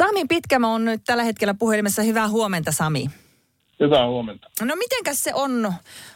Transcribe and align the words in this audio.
Sami 0.00 0.24
Pitkämä 0.28 0.68
on 0.68 0.84
nyt 0.84 1.00
tällä 1.06 1.22
hetkellä 1.22 1.54
puhelimessa. 1.58 2.02
Hyvää 2.02 2.28
huomenta 2.28 2.72
Sami. 2.72 3.06
Hyvää 3.80 4.06
huomenta. 4.06 4.48
No 4.60 4.76
mitenkäs 4.76 5.24
se 5.24 5.34
on 5.34 5.72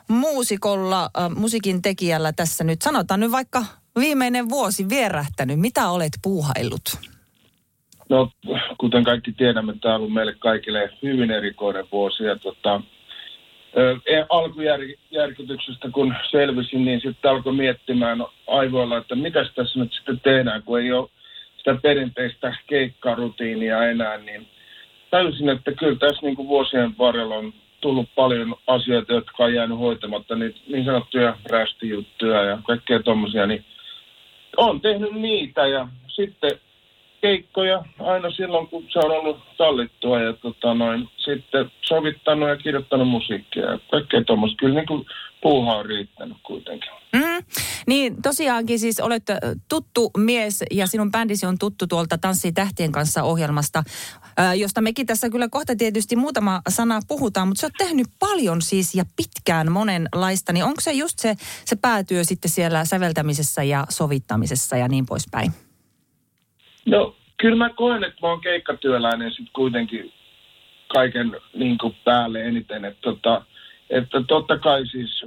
muusikolla, 0.09 1.03
äh, 1.03 1.31
musiikin 1.37 1.83
tekijällä 1.83 2.33
tässä 2.33 2.65
nyt? 2.65 2.83
Sanotaan 2.83 3.21
nyt 3.21 3.33
vaikka 3.33 3.65
viimeinen 3.99 4.49
vuosi 4.49 4.89
vierähtänyt. 4.89 5.61
Mitä 5.61 5.89
olet 5.89 6.13
puuhaillut? 6.23 6.83
No, 8.09 8.31
kuten 8.79 9.05
kaikki 9.05 9.33
tiedämme, 9.33 9.75
tämä 9.81 9.95
on 9.95 10.01
ollut 10.01 10.15
meille 10.15 10.35
kaikille 10.35 10.91
hyvin 11.03 11.31
erikoinen 11.31 11.85
vuosi. 11.93 12.25
Ja 12.25 12.37
tota, 12.37 12.81
e, 14.07 14.25
alkujärkytyksestä 14.29 15.91
kun 15.91 16.15
selvisin, 16.31 16.85
niin 16.85 17.01
sitten 17.01 17.31
alkoi 17.31 17.53
miettimään 17.53 18.19
aivoilla, 18.47 18.99
että 18.99 19.15
mitä 19.15 19.45
tässä 19.55 19.79
nyt 19.79 19.93
sitten 19.93 20.21
tehdään, 20.21 20.63
kun 20.63 20.81
ei 20.81 20.93
ole 20.93 21.11
sitä 21.65 21.81
perinteistä 21.83 22.57
keikkarutiinia 22.67 23.85
enää, 23.85 24.19
niin 24.19 24.47
täysin, 25.11 25.49
että 25.49 25.73
kyllä 25.73 25.99
tässä 25.99 26.23
niin 26.23 26.37
kuin 26.37 26.49
vuosien 26.49 26.99
varrella 26.99 27.35
on 27.37 27.53
tullut 27.81 28.09
paljon 28.15 28.55
asioita, 28.67 29.13
jotka 29.13 29.45
on 29.45 29.55
jäänyt 29.55 29.79
hoitamatta, 29.79 30.35
niin, 30.35 30.55
niin 30.69 30.85
sanottuja 30.85 31.37
rästijuttuja 31.51 32.43
ja 32.43 32.59
kaikkea 32.67 33.03
tuommoisia, 33.03 33.47
niin 33.47 33.65
on 34.57 34.81
tehnyt 34.81 35.13
niitä 35.13 35.67
ja 35.67 35.89
sitten 36.09 36.51
keikkoja 37.25 37.85
aina 37.99 38.31
silloin, 38.31 38.67
kun 38.67 38.85
se 38.93 38.99
on 38.99 39.11
ollut 39.11 39.39
sallittua 39.59 40.21
ja 40.21 40.33
tota 40.33 40.75
noin, 40.75 41.09
sitten 41.17 41.71
sovittanut 41.81 42.49
ja 42.49 42.57
kirjoittanut 42.57 43.09
musiikkia 43.09 43.79
kaikkea 43.91 44.25
tuommoista. 44.25 44.57
Kyllä 44.57 44.75
niin 44.75 44.87
kuin 44.87 45.07
puuhaa 45.43 45.77
on 45.77 45.87
riittänyt 45.87 46.37
kuitenkin. 46.43 46.91
Mm. 47.13 47.45
Niin 47.87 48.23
tosiaankin 48.23 48.79
siis 48.79 49.01
olet 49.01 49.23
tuttu 49.69 50.11
mies 50.17 50.65
ja 50.71 50.87
sinun 50.87 51.11
bändisi 51.11 51.47
on 51.47 51.59
tuttu 51.59 51.87
tuolta 51.87 52.19
Tanssii 52.19 52.53
tähtien 52.53 52.93
kanssa 52.93 53.23
ohjelmasta, 53.23 53.85
josta 54.57 54.81
mekin 54.81 55.07
tässä 55.07 55.31
kyllä 55.31 55.49
kohta 55.49 55.77
tietysti 55.77 56.17
muutama 56.17 56.61
sana 56.69 57.01
puhutaan, 57.09 57.49
mutta 57.49 57.61
sä 57.61 57.67
oot 57.67 57.75
tehnyt 57.79 58.07
paljon 58.19 58.63
siis 58.63 58.95
ja 58.95 59.05
pitkään 59.17 59.73
monenlaista, 59.73 60.53
niin 60.53 60.65
onko 60.65 60.81
se 60.81 60.93
just 60.93 61.19
se, 61.19 61.35
se 61.65 61.77
päätyö 61.77 62.25
sitten 62.25 62.51
siellä 62.51 62.85
säveltämisessä 62.85 63.63
ja 63.63 63.87
sovittamisessa 63.89 64.77
ja 64.77 64.89
niin 64.89 65.07
poispäin? 65.07 65.53
No 66.87 67.17
kyllä 67.37 67.57
mä 67.57 67.71
koen, 67.71 68.05
että 68.05 68.19
mä 68.23 68.29
oon 68.29 68.41
keikkatyöläinen 68.41 69.31
sitten 69.31 69.53
kuitenkin 69.53 70.13
kaiken 70.89 71.37
niin 71.55 71.79
kuin 71.79 71.97
päälle 72.05 72.43
eniten, 72.43 72.85
että 72.85 73.01
tota, 73.03 73.43
että 73.91 74.23
totta 74.29 74.59
kai 74.59 74.87
siis 74.87 75.27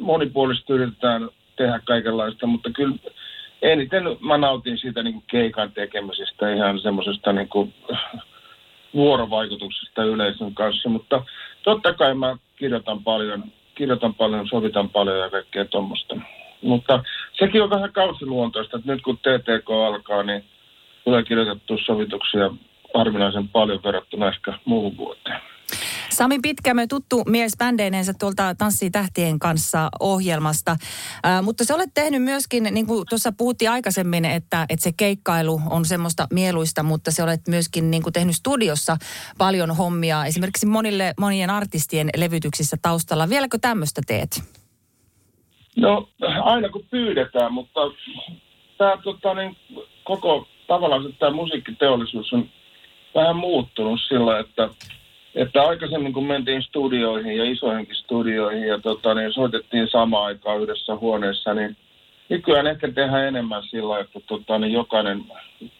monipuolisesti 0.00 0.72
yritetään 0.72 1.28
tehdä 1.56 1.80
kaikenlaista, 1.84 2.46
mutta 2.46 2.70
kyllä 2.70 2.96
eniten 3.62 4.04
mä 4.20 4.38
nautin 4.38 4.78
siitä 4.78 5.02
niin 5.02 5.14
kuin 5.14 5.24
keikan 5.30 5.72
tekemisestä, 5.72 6.54
ihan 6.54 6.80
semmoisesta 6.80 7.32
niin 7.32 7.48
vuorovaikutuksesta 8.94 10.04
yleisön 10.04 10.54
kanssa, 10.54 10.88
mutta 10.88 11.24
totta 11.62 11.94
kai 11.94 12.14
mä 12.14 12.36
kirjoitan 12.56 13.04
paljon, 13.04 13.44
kirjoitan 13.74 14.14
paljon, 14.14 14.48
sovitan 14.48 14.88
paljon 14.88 15.18
ja 15.18 15.30
kaikkea 15.30 15.64
tuommoista. 15.64 16.16
Mutta 16.62 17.04
sekin 17.32 17.62
on 17.62 17.70
vähän 17.70 17.92
kausiluontoista, 17.92 18.76
että 18.76 18.92
nyt 18.92 19.02
kun 19.02 19.18
TTK 19.18 19.70
alkaa, 19.70 20.22
niin 20.22 20.44
tulee 21.04 21.22
kirjoitettu 21.22 21.78
sovituksia 21.86 22.50
harvinaisen 22.94 23.48
paljon 23.48 23.80
verrattuna 23.84 24.28
ehkä 24.28 24.58
muuhun 24.64 24.96
vuoteen. 24.96 25.40
Sami 26.10 26.38
Pitkämö, 26.42 26.86
tuttu 26.88 27.22
mies 27.26 27.52
bändeineensä 27.58 28.12
tuolta 28.20 28.54
Tanssii 28.54 28.90
tähtien 28.90 29.38
kanssa 29.38 29.88
ohjelmasta. 30.00 30.70
Äh, 31.26 31.42
mutta 31.42 31.64
sä 31.64 31.74
olet 31.74 31.90
tehnyt 31.94 32.22
myöskin, 32.22 32.68
niin 32.70 32.86
kuin 32.86 33.04
tuossa 33.08 33.32
puhuttiin 33.38 33.70
aikaisemmin, 33.70 34.24
että, 34.24 34.66
että 34.68 34.82
se 34.82 34.90
keikkailu 34.96 35.60
on 35.70 35.84
semmoista 35.84 36.26
mieluista, 36.32 36.82
mutta 36.82 37.10
se 37.10 37.22
olet 37.22 37.40
myöskin 37.48 37.90
niin 37.90 38.02
kuin 38.02 38.12
tehnyt 38.12 38.36
studiossa 38.36 38.96
paljon 39.38 39.76
hommia, 39.76 40.26
esimerkiksi 40.26 40.66
monille, 40.66 41.14
monien 41.20 41.50
artistien 41.50 42.10
levytyksissä 42.16 42.76
taustalla. 42.82 43.28
Vieläkö 43.28 43.58
tämmöistä 43.60 44.00
teet? 44.06 44.42
No 45.76 46.08
aina 46.42 46.68
kun 46.68 46.84
pyydetään, 46.90 47.52
mutta 47.52 47.80
tämä 48.78 48.96
tota, 49.04 49.34
niin, 49.34 49.56
koko 50.04 50.46
tavallaan 50.74 51.14
tämä 51.18 51.36
musiikkiteollisuus 51.36 52.32
on 52.32 52.48
vähän 53.14 53.36
muuttunut 53.36 54.00
sillä, 54.08 54.38
että 54.38 54.68
että 55.34 55.62
aikaisemmin 55.62 56.12
kun 56.12 56.26
mentiin 56.26 56.62
studioihin 56.62 57.36
ja 57.36 57.44
isoihinkin 57.50 57.96
studioihin 57.96 58.68
ja 58.68 58.78
tota, 58.78 59.14
niin 59.14 59.32
soitettiin 59.32 59.88
samaan 59.88 60.24
aikaan 60.24 60.62
yhdessä 60.62 60.96
huoneessa, 60.96 61.54
niin 61.54 61.76
nykyään 62.28 62.66
ehkä 62.66 62.92
tehdään 62.92 63.28
enemmän 63.28 63.62
sillä, 63.62 63.98
että 63.98 64.20
tota, 64.26 64.58
niin 64.58 64.72
jokainen 64.72 65.24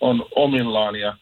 on 0.01 0.27
omillaan 0.37 0.97
ja 0.97 1.17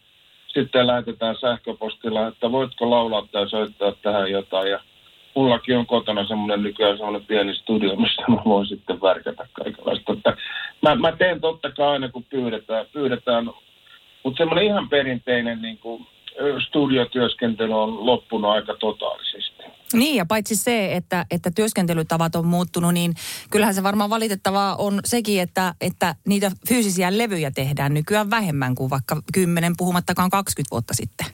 sitten 0.46 0.86
lähetetään 0.86 1.36
sähköpostilla, 1.40 2.26
että 2.26 2.52
voitko 2.52 2.90
laulaa 2.90 3.26
tai 3.32 3.48
soittaa 3.48 3.92
tähän 4.02 4.30
jotain. 4.30 4.70
Ja 4.70 4.80
mullakin 5.34 5.78
on 5.78 5.86
kotona 5.86 6.26
semmoinen 6.26 6.62
nykyään 6.62 6.96
semmoinen 6.96 7.26
pieni 7.26 7.54
studio, 7.54 7.96
missä 7.96 8.22
mä 8.28 8.36
voin 8.44 8.66
sitten 8.66 9.00
värkätä 9.00 9.48
kaikenlaista. 9.52 10.12
Että 10.12 10.36
mä, 10.82 10.94
mä 10.94 11.12
teen 11.12 11.40
totta 11.40 11.70
kai 11.70 11.88
aina, 11.88 12.08
kun 12.08 12.24
pyydetään, 12.24 12.86
pyydetään 12.92 13.50
mutta 14.24 14.38
semmoinen 14.38 14.64
ihan 14.64 14.88
perinteinen 14.88 15.62
niin 15.62 15.78
kuin 15.78 16.06
studiotyöskentely 16.68 17.72
on 17.72 18.06
loppunut 18.06 18.50
aika 18.50 18.74
totaalisesti. 18.74 19.62
Niin 19.92 20.16
ja 20.16 20.26
paitsi 20.26 20.56
se, 20.56 20.96
että, 20.96 21.26
että 21.30 21.50
työskentelytavat 21.54 22.34
on 22.34 22.46
muuttunut, 22.46 22.94
niin 22.94 23.14
kyllähän 23.50 23.74
se 23.74 23.82
varmaan 23.82 24.10
valitettavaa 24.10 24.76
on 24.76 25.00
sekin, 25.04 25.42
että, 25.42 25.74
että 25.80 26.14
niitä 26.26 26.50
fyysisiä 26.68 27.18
levyjä 27.18 27.50
tehdään 27.50 27.94
nykyään 27.94 28.30
vähemmän 28.30 28.74
kuin 28.74 28.90
vaikka 28.90 29.22
10, 29.34 29.72
puhumattakaan 29.76 30.30
20 30.30 30.70
vuotta 30.70 30.94
sitten. 30.94 31.26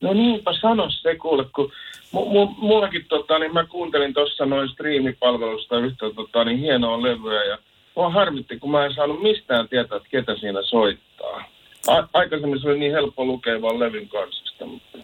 No 0.00 0.12
niinpä 0.12 0.52
sano 0.60 0.90
se 0.90 1.16
kuule, 1.16 1.44
kun 1.54 1.72
mu- 2.14 2.28
mu- 2.28 2.54
mullakin 2.58 3.04
tota, 3.08 3.38
niin 3.38 3.52
mä 3.52 3.64
kuuntelin 3.64 4.14
tuossa 4.14 4.46
noin 4.46 4.68
striimipalvelusta 4.68 5.78
yhtä 5.78 6.10
tota, 6.16 6.44
niin 6.44 6.58
hienoa 6.58 7.02
levyä 7.02 7.44
ja 7.44 7.58
mua 7.96 8.10
harmitti, 8.10 8.58
kun 8.58 8.70
mä 8.70 8.84
en 8.84 8.94
saanut 8.94 9.22
mistään 9.22 9.68
tietää, 9.68 9.96
että 9.96 10.08
ketä 10.08 10.36
siinä 10.36 10.62
soittaa. 10.62 11.44
A- 11.86 12.08
aikaisemmin 12.12 12.60
se 12.60 12.68
oli 12.68 12.78
niin 12.78 12.92
helppo 12.92 13.24
lukea 13.24 13.62
vaan 13.62 13.78
levyn 13.78 14.08
kansista, 14.08 14.66
mutta... 14.66 14.98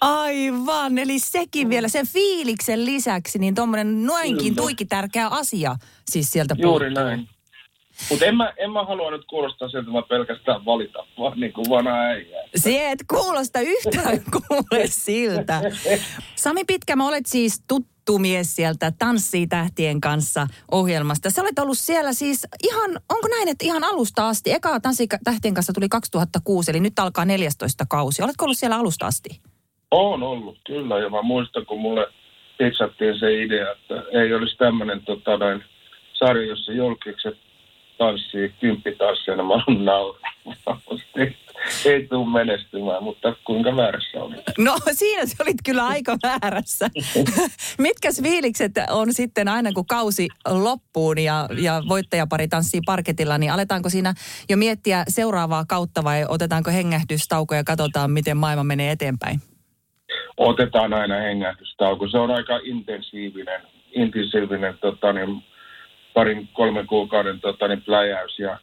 Aivan, 0.00 0.98
eli 0.98 1.18
sekin 1.18 1.70
vielä 1.70 1.88
sen 1.88 2.06
fiiliksen 2.06 2.84
lisäksi, 2.84 3.38
niin 3.38 3.54
tuommoinen 3.54 4.06
noinkin 4.06 4.56
tuiki 4.56 4.84
tärkeä 4.84 5.26
asia 5.26 5.74
siis 6.10 6.30
sieltä 6.30 6.54
Juuri 6.58 6.86
puuttuu. 6.86 7.04
näin. 7.04 7.28
Mutta 8.10 8.24
en 8.26 8.36
mä, 8.36 8.52
en 8.56 8.70
mä 8.70 8.84
halua 8.84 9.10
nyt 9.10 9.24
kuulostaa 9.24 9.68
siltä, 9.68 9.78
että 9.80 9.92
mä 9.92 10.02
pelkästään 10.02 10.64
valita, 10.64 11.06
vaan 11.18 11.40
niin 11.40 11.52
kuin 11.52 11.70
vanha 11.70 11.92
äijä. 12.00 12.39
Se 12.56 12.90
et 12.90 13.04
kuulosta 13.08 13.60
yhtään 13.60 14.20
kuule 14.32 14.86
siltä. 14.86 15.60
Sami 16.36 16.64
Pitkä, 16.64 16.96
mä 16.96 17.08
olet 17.08 17.26
siis 17.26 17.64
tuttu 17.68 18.18
mies 18.18 18.56
sieltä 18.56 18.92
Tanssii 18.98 19.46
tähtien 19.46 20.00
kanssa 20.00 20.46
ohjelmasta. 20.70 21.30
Sä 21.30 21.42
olet 21.42 21.58
ollut 21.58 21.78
siellä 21.78 22.12
siis 22.12 22.46
ihan, 22.62 22.90
onko 23.08 23.28
näin, 23.28 23.48
että 23.48 23.64
ihan 23.64 23.84
alusta 23.84 24.28
asti? 24.28 24.52
Eka 24.52 24.80
Tanssii 24.80 25.06
tähtien 25.24 25.54
kanssa 25.54 25.72
tuli 25.72 25.88
2006, 25.88 26.70
eli 26.70 26.80
nyt 26.80 26.98
alkaa 26.98 27.24
14 27.24 27.84
kausi. 27.90 28.22
Oletko 28.22 28.44
ollut 28.44 28.58
siellä 28.58 28.76
alusta 28.76 29.06
asti? 29.06 29.40
On 29.90 30.22
ollut, 30.22 30.58
kyllä. 30.66 30.98
Ja 30.98 31.10
mä 31.10 31.22
muistan, 31.22 31.66
kun 31.66 31.80
mulle 31.80 32.06
pitsattiin 32.58 33.18
se 33.18 33.42
idea, 33.42 33.72
että 33.72 34.02
ei 34.12 34.34
olisi 34.34 34.56
tämmöinen 34.56 35.00
tota, 35.04 35.36
noin, 35.36 35.64
sarja, 36.12 36.46
jossa 36.46 36.72
julkikset 36.72 37.38
tanssii 37.98 38.54
kymppitanssia, 38.60 39.36
mä 39.36 39.54
olen 39.54 39.84
nauraa. 39.84 40.29
ei, 41.84 42.06
tule 42.06 42.30
menestymään, 42.30 43.02
mutta 43.02 43.36
kuinka 43.44 43.76
väärässä 43.76 44.22
oli. 44.22 44.36
No 44.58 44.76
siinä 44.92 45.26
sä 45.26 45.36
olit 45.42 45.56
kyllä 45.64 45.86
aika 45.86 46.16
väärässä. 46.22 46.88
Mitkäs 47.78 48.22
fiilikset 48.22 48.72
on 48.90 49.12
sitten 49.12 49.48
aina 49.48 49.72
kun 49.72 49.86
kausi 49.86 50.28
loppuun 50.48 51.18
ja, 51.18 51.48
ja 51.62 51.82
voittajapari 51.88 52.48
tanssii 52.48 52.80
parketilla, 52.86 53.38
niin 53.38 53.52
aletaanko 53.52 53.88
siinä 53.88 54.14
jo 54.48 54.56
miettiä 54.56 55.04
seuraavaa 55.08 55.64
kautta 55.68 56.04
vai 56.04 56.24
otetaanko 56.28 56.70
hengähdystauko 56.70 57.54
ja 57.54 57.64
katsotaan, 57.64 58.10
miten 58.10 58.36
maailma 58.36 58.64
menee 58.64 58.90
eteenpäin? 58.90 59.40
Otetaan 60.36 60.94
aina 60.94 61.16
hengähdystauko. 61.16 62.08
Se 62.08 62.18
on 62.18 62.30
aika 62.30 62.60
intensiivinen, 62.62 63.60
intensiivinen 63.92 64.78
tota, 64.80 65.12
niin, 65.12 65.42
parin 66.14 66.48
kolmen 66.52 66.86
kuukauden 66.86 67.40
tota, 67.40 67.68
niin, 67.68 67.82
pläjäys 67.82 68.38
ja 68.38 68.58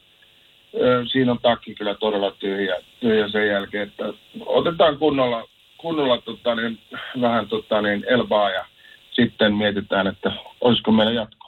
siinä 1.12 1.32
on 1.32 1.38
takki 1.42 1.74
kyllä 1.74 1.94
todella 1.94 2.30
tyhjä, 2.30 2.76
tyhjä 3.00 3.28
sen 3.28 3.48
jälkeen, 3.48 3.88
että 3.88 4.04
otetaan 4.46 4.98
kunnolla, 4.98 5.48
kunnolla 5.78 6.18
tota, 6.20 6.54
niin, 6.54 6.78
vähän 7.20 7.48
tota, 7.48 7.82
niin, 7.82 8.04
elbaa 8.08 8.50
ja 8.50 8.64
sitten 9.12 9.54
mietitään, 9.54 10.06
että 10.06 10.32
olisiko 10.60 10.92
meillä 10.92 11.12
jatkoa. 11.12 11.38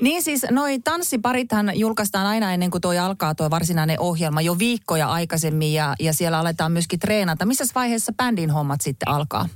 Niin 0.00 0.22
siis 0.22 0.46
noi 0.50 0.78
tanssiparithan 0.84 1.72
julkaistaan 1.74 2.26
aina 2.26 2.52
ennen 2.52 2.70
kuin 2.70 2.80
toi 2.80 2.98
alkaa 2.98 3.34
tuo 3.34 3.50
varsinainen 3.50 4.00
ohjelma 4.00 4.40
jo 4.40 4.58
viikkoja 4.58 5.08
aikaisemmin 5.08 5.74
ja, 5.74 5.94
ja 6.00 6.12
siellä 6.12 6.38
aletaan 6.38 6.72
myöskin 6.72 7.00
treenata. 7.00 7.46
Missä 7.46 7.64
vaiheessa 7.74 8.12
bändin 8.16 8.50
hommat 8.50 8.80
sitten 8.80 9.08
alkaa? 9.08 9.48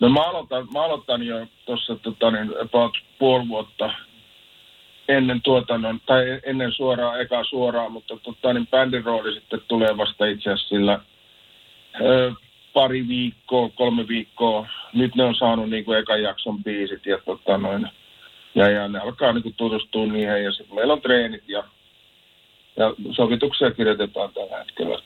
No 0.00 0.08
mä 0.08 0.30
aloitan, 0.30 0.68
mä 0.72 0.84
aloitan 0.84 1.22
jo 1.22 1.46
tuossa 1.66 1.96
tota, 1.96 2.30
niin, 2.30 2.48
puoli 3.18 3.48
vuotta 3.48 3.90
ennen 5.08 5.42
tuotannon, 5.42 6.00
tai 6.06 6.40
ennen 6.42 6.72
suoraa, 6.72 7.18
eka 7.18 7.44
suoraa, 7.44 7.88
mutta 7.88 8.16
tota, 8.16 8.52
niin 8.52 8.66
bändin 8.66 9.04
rooli 9.04 9.34
sitten 9.34 9.60
tulee 9.68 9.96
vasta 9.96 10.26
itse 10.26 10.50
asiassa 10.50 10.68
sillä 10.68 11.00
ö, 12.00 12.32
pari 12.72 13.08
viikkoa, 13.08 13.68
kolme 13.74 14.08
viikkoa. 14.08 14.68
Nyt 14.92 15.14
ne 15.14 15.24
on 15.24 15.34
saanut 15.34 15.70
niin 15.70 15.84
kuin 15.84 15.98
ekan 15.98 16.22
jakson 16.22 16.64
biisit 16.64 17.06
ja, 17.06 17.18
tota, 17.24 17.58
noin, 17.58 17.88
ja, 18.54 18.70
ja 18.70 18.88
ne 18.88 18.98
alkaa 18.98 19.32
niin 19.32 19.42
kuin 19.42 19.54
tutustua 19.54 20.06
niihin 20.06 20.44
ja 20.44 20.52
sitten 20.52 20.74
meillä 20.74 20.92
on 20.92 21.00
treenit 21.00 21.48
ja, 21.48 21.64
ja 22.76 22.94
sovituksia 23.10 23.70
kirjoitetaan 23.70 24.30
tällä 24.34 24.58
hetkellä. 24.58 24.98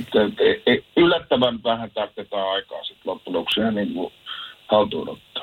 Että, 0.00 0.24
että, 0.24 0.42
että 0.66 0.90
yllättävän 0.96 1.62
vähän 1.64 1.90
tarvitaan 1.90 2.52
aikaa 2.52 2.84
sitten 2.84 3.12
loppujen 3.26 3.74
niin 3.74 3.94
kuin 3.94 4.12
haltuunottaa. 4.66 5.33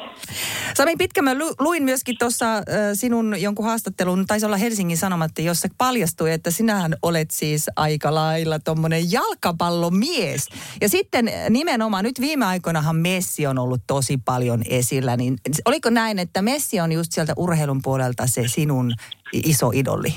Sami 0.73 0.95
Pitkä, 0.97 1.21
mä 1.21 1.35
luin 1.59 1.83
myöskin 1.83 2.15
tuossa 2.19 2.45
sinun 2.93 3.41
jonkun 3.41 3.65
haastattelun, 3.65 4.25
taisi 4.27 4.45
olla 4.45 4.57
Helsingin 4.57 4.97
Sanomat, 4.97 5.31
jossa 5.39 5.67
paljastui, 5.77 6.31
että 6.31 6.51
sinähän 6.51 6.95
olet 7.03 7.31
siis 7.31 7.69
aika 7.75 8.15
lailla 8.15 8.59
tuommoinen 8.59 9.11
jalkapallomies. 9.11 10.49
Ja 10.81 10.89
sitten 10.89 11.31
nimenomaan, 11.49 12.03
nyt 12.03 12.21
viime 12.21 12.45
aikoinahan 12.45 12.95
Messi 12.95 13.47
on 13.47 13.59
ollut 13.59 13.81
tosi 13.87 14.17
paljon 14.25 14.61
esillä, 14.69 15.17
niin 15.17 15.35
oliko 15.65 15.89
näin, 15.89 16.19
että 16.19 16.41
Messi 16.41 16.79
on 16.79 16.91
just 16.91 17.11
sieltä 17.11 17.33
urheilun 17.37 17.81
puolelta 17.83 18.23
se 18.27 18.43
sinun 18.45 18.93
iso 19.33 19.71
idoli? 19.73 20.13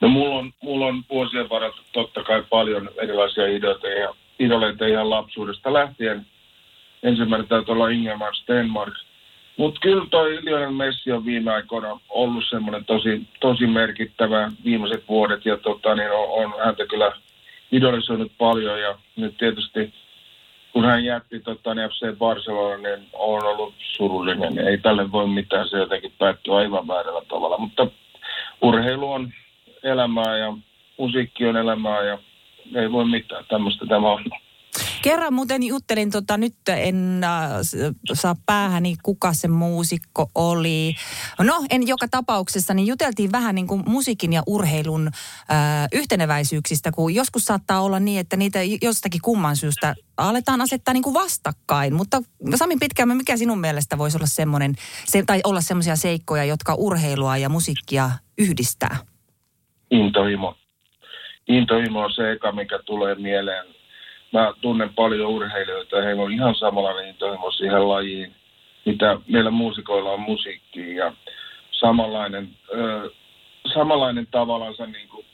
No 0.00 0.08
mulla 0.08 0.38
on, 0.38 0.52
mulla 0.62 0.86
on 0.86 1.04
vuosien 1.10 1.48
varrella 1.48 1.76
totta 1.92 2.24
kai 2.24 2.42
paljon 2.50 2.90
erilaisia 3.02 3.46
idoleita 3.46 4.16
idoleita 4.38 4.86
ihan 4.86 5.10
lapsuudesta 5.10 5.72
lähtien– 5.72 6.26
ensimmäinen 7.02 7.48
täytyy 7.48 7.72
olla 7.72 7.88
Ingemar 7.88 8.34
Stenmark. 8.34 8.94
Mutta 9.56 9.80
kyllä 9.80 10.06
toi 10.10 10.38
Lionel 10.42 10.70
Messi 10.70 11.12
on 11.12 11.24
viime 11.24 11.52
aikoina 11.52 12.00
ollut 12.08 12.44
semmoinen 12.50 12.84
tosi, 12.84 13.22
tosi 13.40 13.66
merkittävä 13.66 14.50
viimeiset 14.64 15.04
vuodet 15.08 15.46
ja 15.46 15.56
tota, 15.56 15.94
niin 15.94 16.10
on, 16.10 16.44
on 16.44 16.54
häntä 16.64 16.86
kyllä 16.86 17.12
idolisoinut 17.72 18.32
paljon 18.38 18.80
ja 18.80 18.98
nyt 19.16 19.36
tietysti 19.36 19.92
kun 20.72 20.84
hän 20.84 21.04
jätti 21.04 21.40
tota, 21.40 21.74
niin 21.74 21.88
FC 21.88 22.18
Barcelona, 22.18 22.76
niin 22.76 23.08
on 23.12 23.44
ollut 23.44 23.74
surullinen. 23.78 24.58
Ei 24.58 24.78
tälle 24.78 25.12
voi 25.12 25.28
mitään, 25.28 25.68
se 25.68 25.78
jotenkin 25.78 26.12
päättyy 26.18 26.58
aivan 26.58 26.86
väärällä 26.86 27.22
tavalla. 27.28 27.58
Mutta 27.58 27.86
urheilu 28.62 29.12
on 29.12 29.32
elämää 29.82 30.36
ja 30.36 30.52
musiikki 30.98 31.46
on 31.46 31.56
elämää 31.56 32.02
ja 32.02 32.18
ei 32.74 32.92
voi 32.92 33.04
mitään. 33.04 33.44
Tämmöistä 33.48 33.86
tämä 33.86 34.12
on. 34.12 34.24
Kerran 35.02 35.34
muuten 35.34 35.62
juttelin, 35.62 36.10
tota, 36.10 36.36
nyt 36.36 36.54
en 36.68 37.24
äh, 37.24 37.30
saa 38.12 38.36
päähäni, 38.46 38.96
kuka 39.02 39.32
se 39.32 39.48
muusikko 39.48 40.30
oli. 40.34 40.94
No, 41.38 41.64
en 41.70 41.88
joka 41.88 42.08
tapauksessa, 42.10 42.74
niin 42.74 42.86
juteltiin 42.86 43.32
vähän 43.32 43.54
niin 43.54 43.66
kuin 43.66 43.82
musiikin 43.86 44.32
ja 44.32 44.42
urheilun 44.46 45.06
äh, 45.06 45.88
yhteneväisyyksistä, 45.92 46.92
kun 46.92 47.14
joskus 47.14 47.44
saattaa 47.44 47.82
olla 47.82 48.00
niin, 48.00 48.20
että 48.20 48.36
niitä 48.36 48.58
jostakin 48.82 49.20
kumman 49.24 49.56
syystä 49.56 49.94
aletaan 50.16 50.60
asettaa 50.60 50.94
niin 50.94 51.02
kuin 51.02 51.14
vastakkain. 51.14 51.94
Mutta 51.94 52.22
Sami 52.54 52.76
Pitkämä, 52.80 53.14
mikä 53.14 53.36
sinun 53.36 53.60
mielestä 53.60 53.98
voisi 53.98 54.16
olla 54.16 54.26
semmoinen, 54.26 54.74
se, 55.04 55.22
tai 55.26 55.40
olla 55.44 55.60
semmoisia 55.60 55.96
seikkoja, 55.96 56.44
jotka 56.44 56.74
urheilua 56.74 57.36
ja 57.36 57.48
musiikkia 57.48 58.10
yhdistää? 58.38 58.96
Intohimo. 59.90 60.54
Intohimo 61.48 62.00
on 62.00 62.12
se 62.12 62.32
eka, 62.32 62.52
mikä 62.52 62.78
tulee 62.86 63.14
mieleen 63.14 63.81
mä 64.32 64.52
tunnen 64.60 64.94
paljon 64.94 65.28
urheilijoita 65.28 65.96
ja 65.96 66.02
heillä 66.02 66.22
on 66.22 66.32
ihan 66.32 66.54
samanlainen 66.54 67.08
intohimo 67.08 67.50
siihen 67.50 67.88
lajiin, 67.88 68.34
mitä 68.84 69.18
meillä 69.28 69.50
muusikoilla 69.50 70.10
on 70.10 70.20
musiikkiin 70.20 70.96
ja 70.96 71.12
samanlainen, 71.70 72.48
ö, 72.74 73.10
samanlainen 73.74 74.26
tavallaan 74.30 74.74
niin 74.92 75.08
kuin 75.08 75.26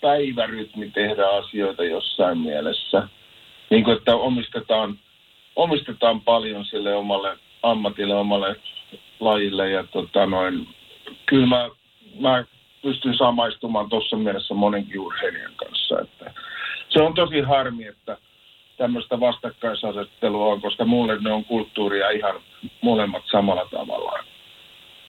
päivärytmi 0.00 0.90
tehdä 0.90 1.28
asioita 1.28 1.84
jossain 1.84 2.38
mielessä. 2.38 3.08
Niin 3.70 3.84
kuin, 3.84 3.96
että 3.96 4.16
omistetaan, 4.16 4.98
omistetaan 5.56 6.20
paljon 6.20 6.64
sille 6.64 6.94
omalle 6.94 7.36
ammatille, 7.62 8.14
omalle 8.14 8.56
lajille 9.20 9.70
ja 9.70 9.84
tota 9.84 10.26
noin, 10.26 10.68
kyllä 11.26 11.46
mä, 11.46 11.68
mä 12.20 12.44
pystyn 12.82 13.16
samaistumaan 13.16 13.88
tuossa 13.88 14.16
mielessä 14.16 14.54
monenkin 14.54 15.00
urheilijan 15.00 15.52
kanssa. 15.56 16.00
Että 16.00 16.32
se 16.88 17.02
on 17.02 17.14
tosi 17.14 17.40
harmi, 17.40 17.84
että 17.86 18.18
tämmöistä 18.76 19.20
vastakkaisasettelua 19.20 20.46
on, 20.46 20.60
koska 20.60 20.84
mulle 20.84 21.18
ne 21.20 21.32
on 21.32 21.44
kulttuuria 21.44 22.10
ihan 22.10 22.34
molemmat 22.80 23.22
samalla 23.30 23.68
tavalla. 23.70 24.05